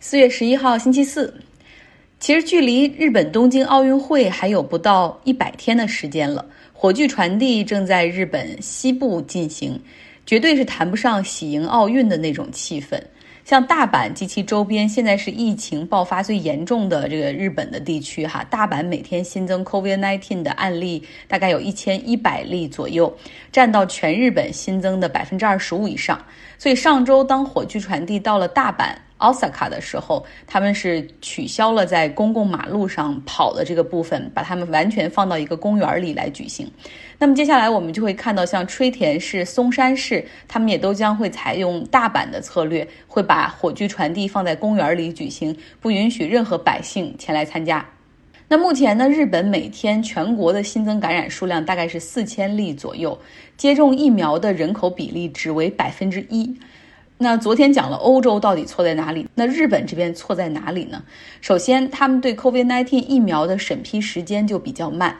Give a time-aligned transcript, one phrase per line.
[0.00, 1.34] 四月十一号，星期四。
[2.20, 9.80] 其实距离日本东京奥运会还有不到一百天的时间了，火炬传递正在日本西部进行，
[10.24, 12.96] 绝对是谈不上喜迎奥运的那种气氛。
[13.44, 18.44] 像大阪及其周边，现在是疫情爆发最严重的这个日本的地区哈。
[18.48, 23.12] 大阪每天新增 COVID-19 的案例大概有一千一百例左右，
[23.50, 26.24] 占到全日本新增的百分之二十五以上。
[26.56, 28.94] 所以上周当火炬传递到了大阪。
[29.18, 36.68] 奥萨卡的时候，他们是取消了在公共马路上跑的这个部分，把他们完全放到一个公园里来举行。
[37.18, 47.84] 那么接下来我们就会看到，像吹田市、松山市，他们也都将会采用大阪的策略，会把火炬传递放在公园里举行，不允许任何百姓前来参加。
[48.50, 53.18] 那目前呢，日本每天全国的新增感染数量大概是四千例左右，
[53.58, 56.56] 接种疫苗的人口比例只为百分之一。
[57.20, 59.26] 那昨天讲了欧洲到底错在哪里？
[59.34, 61.02] 那日本这边错在哪里呢？
[61.40, 65.16] 首先，他们对 COVID-19 疫苗的审批时间就比较慢，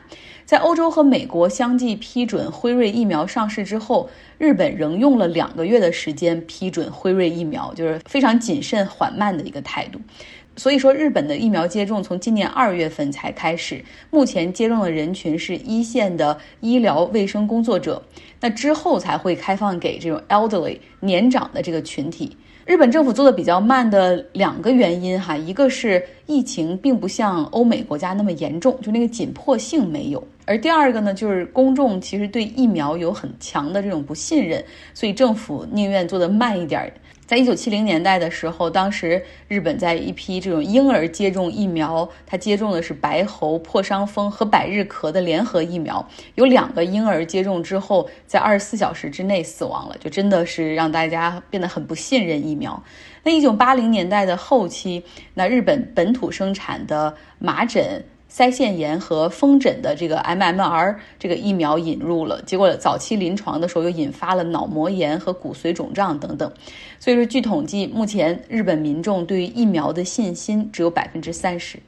[0.49, 10.01] 在欧洲和美国相继批准辉瑞疫苗上市之后，日本仍用了两个月的时间批准辉瑞疫苗，就是非常谨慎缓慢的一个态度。
[10.55, 18.01] 所以说，日本的疫苗接种从今年二月份才开始，目前接种的人群是一线的医疗卫生工作者，
[18.41, 22.35] 那之后才会开放给这种 elderly 年长的这个群体。
[22.65, 36.91] 日本政府做的比较慢的两个原因哈，一个是疫情并不像欧美国家那么严重，就那个紧迫性没有；而第二个呢，就是公众其实对疫苗有很强的这种不信任，所以政府宁愿做的慢一点。
[37.27, 52.81] 在一九七零年代的时候，当时日本在一批这种婴儿接种疫苗，他接种的是白喉、破伤风和百日咳的联合疫苗，有两个婴儿接种之后，在二十四小时之内死亡了，就真的是让大家变得很不信任疫苗。
[53.21, 55.03] 那一九八零年代的后期，
[55.35, 58.03] 那日本本土生产的麻疹。
[58.31, 66.51] 腮腺炎和风疹的这个 MMR 这个疫苗引入了，结果早期临床的时候又引发了脑膜炎和骨髓肿胀等等。
[66.99, 71.79] 所以说，据统计，目前日本民众对于疫苗的信心只有百分之三十。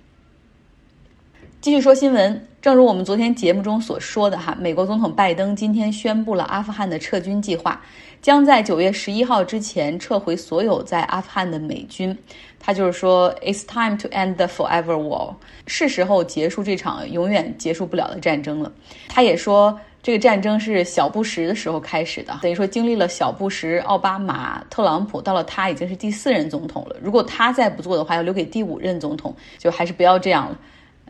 [1.61, 7.79] 继续说新闻，正如我们昨天节目中所说的哈，美国总统拜登今天宣布了阿富汗的撤军计划，
[8.19, 12.17] 将在九月十一号之前撤回所有在阿富汗的美军。
[12.59, 15.35] 他就是说，It's time to end the forever war，
[15.67, 18.71] 是时候结束这场永远结束不了的战争了。
[19.07, 26.95] 他也说，这个战争是小布什的时候开始的，等于说经历了小布什、奥巴马、特朗普，到了他已经是第四任总统了。
[26.99, 30.57] 如果他再不做的话，要留给第五任总统，就还是不要这样了。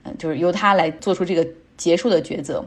[0.03, 1.47] 嗯，就是由他来做出这个
[1.77, 2.65] 结束的抉择。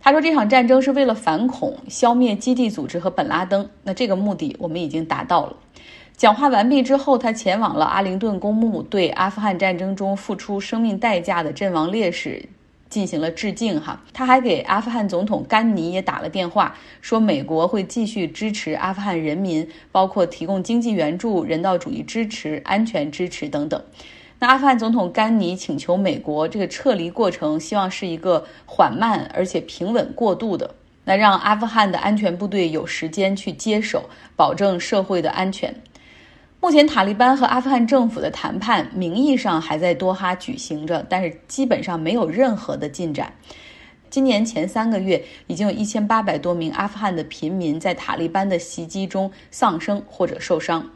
[0.00, 3.68] 他说这场战争是为了反恐、消灭基地组织和本拉登。
[3.82, 5.56] 那这个目的我们已经达到了。
[6.16, 12.44] 讲话完毕之后，他前往了阿灵顿公墓，对阿富汗战争中付出生命代价的阵亡烈士
[12.88, 13.80] 进行了致敬。
[13.80, 23.80] 哈，他还给阿富汗总统甘尼也打了电话，说美国会继续支持阿富汗人民，包括提供经济援助、人道主义支持、安全支持等等。
[24.40, 35.74] 那阿富汗总统甘尼请求美国，这个撤离过程希望是一个缓慢而且平稳过渡的，那让阿富汗的安全部队有时间去接手，保证社会的安全。
[36.60, 43.32] 目前，塔利班和阿富汗政府的谈判名义上还在多哈举行着，但是基本上没有任何的进展。
[44.10, 50.90] 今年前三个月，已经有一千八百多名阿富汗的平民在塔利班的袭击中丧生或者受伤。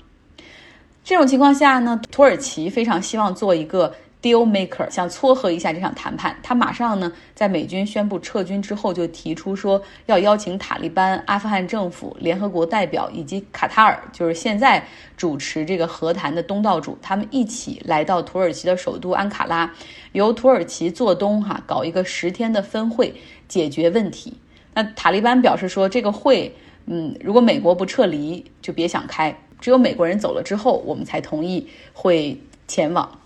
[1.04, 3.92] 这种情况下呢，土耳其非常希望做一个
[4.22, 6.36] deal maker，想撮合一下这场谈判。
[6.44, 14.86] 他马上呢，在美军宣布撤军之后，就提出说要邀请塔利班、阿富汗政府、联合国代表以及卡塔尔，就是现在
[15.16, 19.68] 主持这个和谈的东道主，他们一起来到土耳其的首都安卡拉，
[20.12, 23.12] 由土耳其做东哈，搞一个十天的分会，
[23.48, 24.36] 解决问题。
[24.72, 26.54] 那塔利班表示说，这个会，
[26.86, 29.36] 嗯，如果美国不撤离，就别想开。
[29.62, 32.36] 只有美国人走了之后，我们才同意会
[32.66, 33.18] 前往。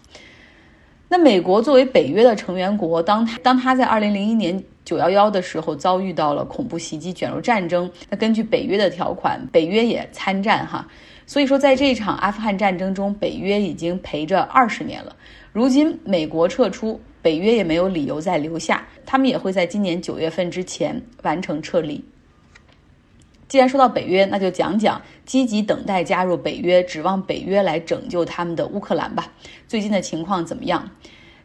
[1.08, 10.86] 那美国作为北约的成员国，当他当他在二零零一年九幺幺的时候遭遇到了恐怖袭击，卷入战争，那根据北约的条款，北约也参战哈。
[11.24, 15.16] 所以说，在这场阿富汗战争中，北约已经陪着二十年了。
[15.52, 22.04] 如今美国撤出，北约也没有理由再留下，他们也会在今年九月份之前完成撤离。
[23.48, 29.32] 既然说到北约，那就讲讲积极等待加入北约、指望北约来拯救他们的乌克兰吧。
[29.68, 30.90] 最近的情况怎么样？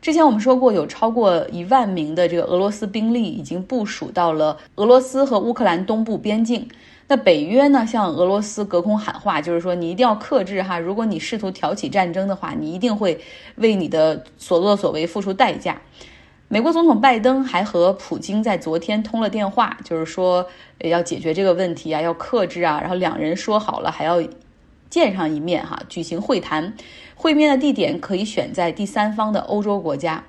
[0.02, 6.68] 之前我们说过，有超过一万名的这个俄罗斯兵力已经部署到了俄罗斯和乌克兰东部边境。
[7.08, 13.20] 那北约呢，向俄罗斯隔空喊话，就是说你一定要克制哈，如果你试图挑起战争的话，你一定会
[13.58, 15.80] 为你的所作所为付出代价。
[16.54, 20.46] 美国总统拜登还和普京在昨天通了电话，就是说
[20.80, 24.22] 要解决这个问题啊，要克制啊，然后两人说好了还要
[24.90, 26.74] 见上一面哈，举行会谈，
[27.16, 30.26] 会面的地点可以选在第三方的欧洲国家。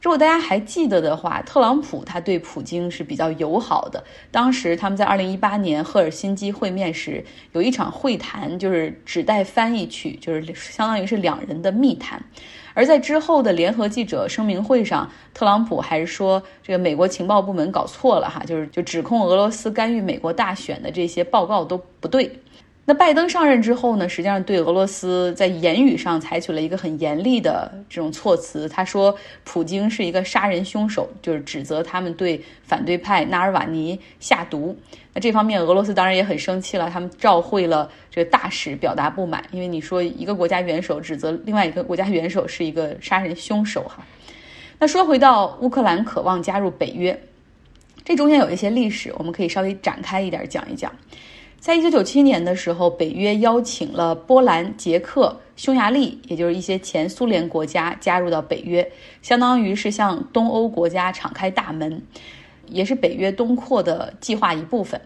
[0.00, 4.02] 如果大家还记得的话，特朗普他对普京是比较友好的。
[4.30, 12.22] 当时他们在二零一八年赫尔辛基会面时，有一场会谈，就是只带翻译去，就是相当于是两人的密谈。
[12.72, 22.40] 而在之后的联合记者声明会上，特朗普还是说这个美国情报部门搞错了哈，就是就指控俄罗斯干预美国大选的这些报告都不对。
[22.90, 28.68] 那拜登上任之后呢，实际上对俄罗斯在言语上采取了一个很严厉的这种措辞。
[28.68, 34.76] 他说，普京是一个杀人凶手，就是指责他们对反对派纳尔瓦尼下毒。
[35.14, 44.04] 那这方面，俄罗斯当然也很生气了，他们召会了这个大使表达不满，因为你说一个国家元首指责另外一个国家元首是一个杀人凶手哈。
[44.80, 47.22] 那说回到乌克兰渴望加入北约，
[48.04, 50.92] 这中间有一些历史，我们可以稍微展开一点讲一讲。
[51.60, 58.90] 在一九九七年的时候，北约邀请了波兰、捷克、匈牙利，也就是一些前苏联国家加入到北约，
[59.20, 62.02] 相当于是向东欧国家敞开大门，
[62.68, 64.98] 也是北约东扩的计划一部分。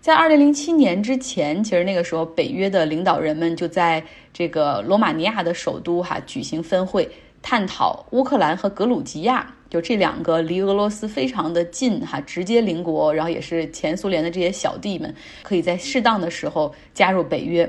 [0.00, 4.00] 在二零零七年之前，其实那个时候北约的领导人们就在
[4.32, 7.10] 这个罗马尼亚的首都哈举行分会，
[7.42, 9.52] 探讨乌克兰和格鲁吉亚。
[9.68, 17.68] 就这两个离俄罗斯非常的近哈，直接邻国，然后也是前苏联的这些小弟们，可以在适当的时候加入北约。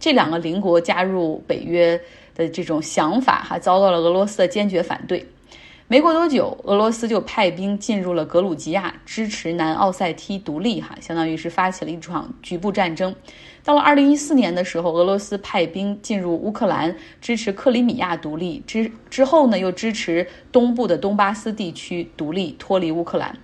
[0.00, 2.00] 这两个邻国加入北约
[2.34, 5.24] 的这种想法哈，遭到了俄罗斯的坚决反对。
[5.90, 13.16] 没过多久，俄罗斯就派兵进入了格鲁吉亚，支持南奥塞梯独立哈，相当于是发起了一场局部战争。
[13.64, 18.62] 到了二零一四年的时候，俄罗斯派兵进入乌克兰，支持克里米亚独立。
[18.66, 23.38] 之之后呢，又支持东部的东巴斯地区独立，脱离乌克兰。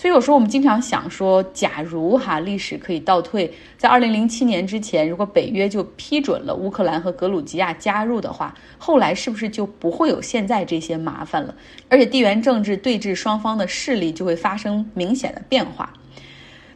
[0.00, 11.54] 所以有时候我们经常想说，假如哈历史可以倒退，在二零零七年之前，如果北约就批准了乌克兰和格鲁吉亚加入的话，后来是不是就不会有现在这些麻烦了？
[11.90, 15.92] 而且地缘政治对峙双方的势力就会发生明显的变化。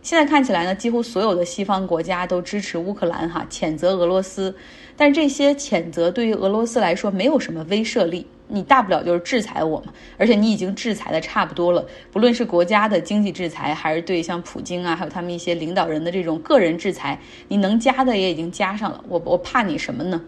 [0.02, 4.54] 现在看起来呢，几乎所有的西方国家都支持乌克兰，哈，谴责俄罗斯。
[4.98, 9.92] 但这些谴责对于俄罗斯来说没有什么威慑力，你大不了就是制裁我嘛。
[10.16, 17.18] 而且你已经制裁的差不多了，不论是国家的经济制裁，还是对像普京啊，还有他们一些领导人的这种个人制裁，
[17.48, 19.04] 你能加的也已经加上了。
[19.08, 20.22] 我我怕你什么呢？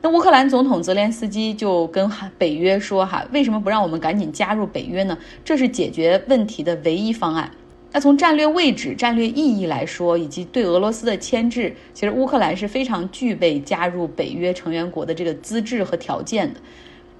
[0.00, 2.08] 那乌克兰总统泽连斯基就跟
[2.38, 5.18] 北约说，哈，为什么不让我们赶紧加入北约呢？
[5.44, 7.50] 这是解决问题的唯一方案。
[7.90, 16.60] 那从战略位置、战略意义来说，以及对俄罗斯的牵制，其实乌克兰是非常具备加入北约成员国的这个资质和条件的。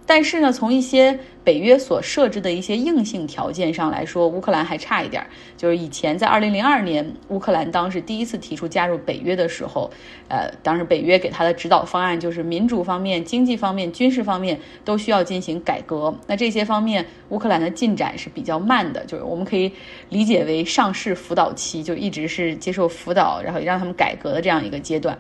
[0.08, 5.22] 但是呢，从一些北约所设置的一些硬性条件上来说，乌克兰还差一点。
[5.55, 9.90] 就是以前在二零零二年，乌克兰当时第一次提出加入北约的时候，
[10.28, 16.16] 呃，当时北约给他的指导方案就是民主方面、经济方面、军事方面都需要进行改革。
[16.26, 19.70] 那这些方面，乌克兰的进展是比较慢的，就是我们可以
[20.08, 25.19] 理解为上市辅导期，就一直是接受辅导，然后让他们改革的这样一个阶段。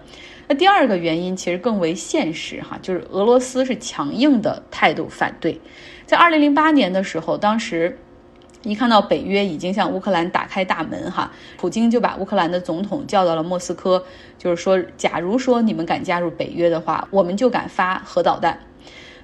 [0.48, 5.60] 那第二个原因其实更为现实哈，就是俄罗斯是强硬的态度反对。
[6.06, 7.98] 在二零零八年的时候，当时
[8.62, 14.02] 一看到北约已经向乌克兰打开大门哈，普京就把乌克兰的总统叫到了莫斯科，
[14.38, 18.58] 就是说，假如说你们敢加入北约的话，我们就敢发核导弹。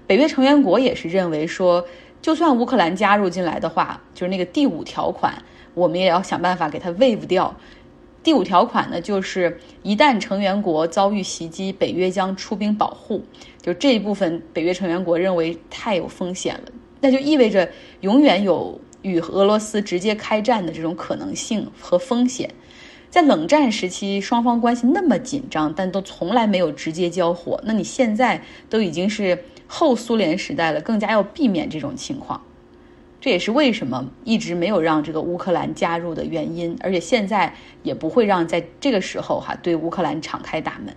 [0.07, 1.87] 北约成员国也是认为说，
[2.21, 7.57] 就算乌克兰加入进来的话，就是那个第五条款，我们也要想办法给它 waive 掉。
[8.25, 13.23] 第五条款呢，就是一旦成员国遭遇袭击，北约将出兵保护。
[13.61, 17.69] 就这一部分，北约成员国认为太有风险了，那就意味着
[18.01, 22.49] 永远有与俄罗斯直接开战的这种可能性和风险。
[23.11, 27.61] 在冷战时期，双方关系那么紧张，但都从来没有直接交火。
[27.65, 32.43] 那你现在都已经是后苏联时代了，更加要避免这种情况。
[33.25, 37.51] 这也是为什么一直没有让这个乌克兰加入的原因，而且现在
[37.83, 40.95] 也不会让在这个时候哈对乌克兰敞开大门。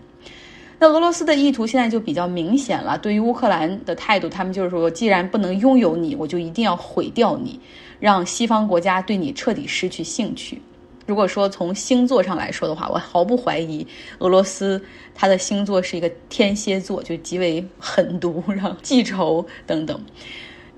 [0.77, 7.57] 那俄罗斯的意图现在就比较明显了，对于乌克兰的态度，他们就是说，既然不能拥有你，我就一定要毁掉你，
[7.97, 10.61] 让西方国家对你彻底失去兴趣。
[11.05, 13.87] 如果说从星座上来说的话，我毫不怀疑
[14.19, 14.83] 俄罗斯
[15.15, 19.97] 它的星座是一个天蝎座，就极为狠毒，然后记仇等等。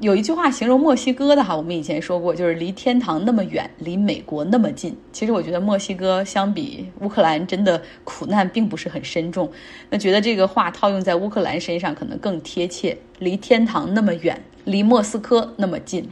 [0.02, 4.96] 有一句话形容墨西哥的哈，我们以前说过，就是离天堂那么远，离美国那么近。
[5.12, 9.52] 其实我觉得墨西哥相比乌克兰，真的苦难并不是很深重。
[9.90, 16.10] 那觉得这个话套用在乌克兰身上可能更贴切，离天堂那么远，离莫斯科那么近。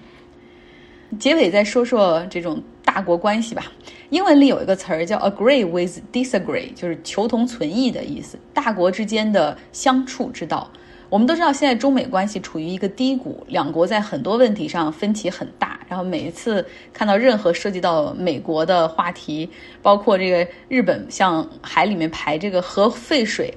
[1.18, 3.72] 结尾再说说这种大国关系吧。
[4.10, 10.70] 英文里有一个词儿叫 agree with disagree，就是求同存异的意思，大国之间的相处之道。
[11.10, 15.80] 我们都知道，现在中美关系处于一个低谷，两国在很多问题上分歧很大。
[15.88, 19.50] 然后每一次看到任何涉及到美国的话题，
[19.82, 23.54] 包括这个日本向海里面排这个核废水，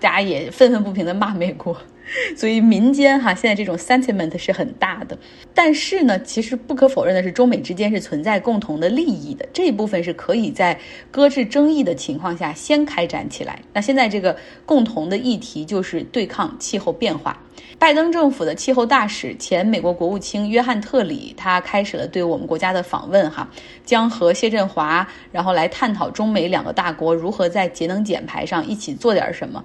[0.00, 1.76] 大家也愤愤不平的骂美国。
[2.36, 5.18] 所以民间哈现在这种 sentiment 是很大的，
[5.52, 10.78] 但是呢，其实不可否认的是，中美之间是存在共同的利益的，这一部分是可以在
[11.10, 13.60] 搁置争议的情况下先开展起来。
[13.72, 17.40] 那现在这个共同的议题就是对抗气候变化。
[17.78, 23.46] 拜登政府的气候大使、前美国国务卿约翰特里，他开始了对我们国家的访问哈，
[23.84, 29.62] 将和谢振华，然后来探讨中美两个大国如何在节能减排上一起做点什么。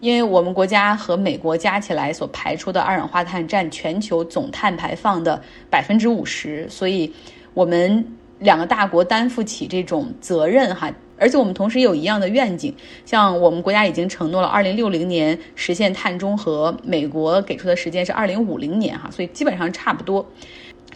[0.00, 7.12] 因为我们国家和美国加起来所排出的二氧化碳占全球总碳排放的百分之五十，所以
[7.54, 8.04] 我们
[8.38, 10.90] 两个大国担负起这种责任哈。
[11.18, 20.26] 而且我们同时也有一样的愿景，像我们国家已经承诺了二零六零年实现碳中和，美国给出的时间是二零五零年哈，所以基本上差不多。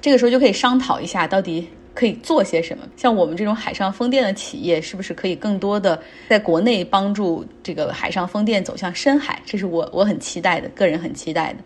[0.01, 1.69] 这个时候就可以商讨一下到底。
[1.95, 2.85] 可以做些什么？
[2.97, 9.41] 像我们这种海上风电的企业，是不是可以更多的在国内帮助这个海上风电走向深海？
[9.47, 11.59] 这是我我很期待的，个人很期待的。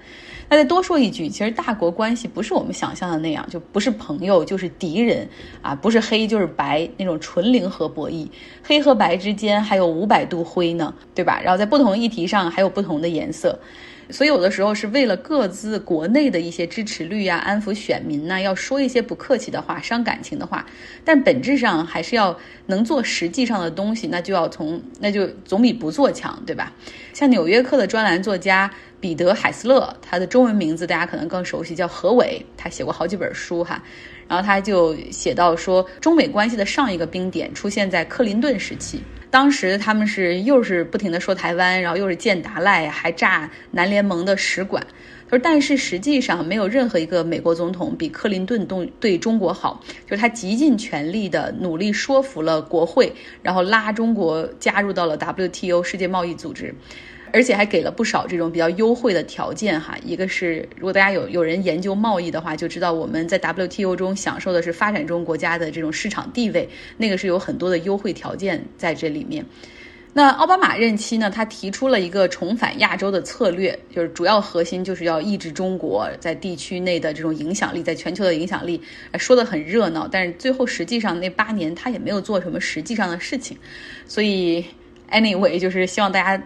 [0.50, 5.28] 那再多说一句，其实大国关系不是我们想象的那样，就不是朋友就是敌人
[5.60, 8.26] 啊，不是黑就是白那种纯零和博弈，
[8.62, 11.40] 黑和白之间还有五百度灰呢，对吧？
[11.42, 13.58] 然后在不同议题上还有不同的颜色。
[14.10, 20.64] 所以有的时候是为了各自国内的一些支持率呀，安抚选民呢，要说一些不客气的话，伤感情的话，
[21.04, 22.36] 但本质上还是要
[22.66, 26.72] 能做实际上的东西，那就要从那就总比不做强，对吧？
[27.12, 33.82] 像《纽约客》的专栏作家彼得·海斯勒，他的中文名字大家可能更熟悉，叫何伟，他写过好几本书哈，
[34.26, 39.02] 然后他就写到说，中美关系的上一个冰点出现在克林顿时期。
[39.30, 44.86] 当时他们是又是不停的说台湾，然后又是建达赖，还炸南联盟的使馆。
[45.30, 56.74] 他说，但是实际上没有任何一个美国总统比克林顿对对中国好，就是他极尽全力的努力说服了国会，然后拉中国加入到了 WTO 世界贸易组织。
[57.32, 69.44] 而且还给了不少这种比较优惠的条件哈，一个是如果大家有有人研究贸易的话，就知道我们在 WTO 中享受的是发展中国家的这种市场地位，那个是有很多的优惠条件在这里面。
[70.14, 78.80] 那奥巴马任期呢，他提出了一个重返亚洲的策略，就是主要核心就是要抑制中国在地区内的这种影响力，在全球的影响力，
[79.18, 83.56] 说的很热闹，但是最后实际上那八年他也没有做什么实际上的事情，
[84.06, 84.64] 所以
[85.12, 86.42] anyway 就是希望大家。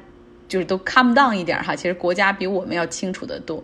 [0.48, 3.62] 就是都 calm down 一点哈，其实国家比我们要清楚的多。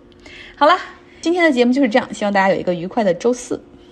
[0.56, 0.76] 好了，
[1.20, 3.62] 今天的节目就是这样，希望大家有一个愉快的周四。